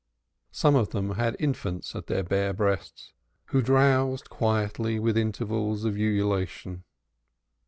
[0.49, 3.13] Some of them had infants at their bare breasts,
[3.49, 6.85] who drowsed quietly with intervals of ululation.